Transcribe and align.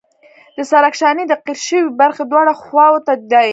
د 0.55 0.59
سرک 0.69 0.93
شانې 0.99 1.23
د 1.27 1.33
قیر 1.45 1.59
شوې 1.67 1.91
برخې 1.99 2.23
دواړو 2.25 2.53
خواو 2.61 2.97
ته 3.07 3.13
دي 3.31 3.49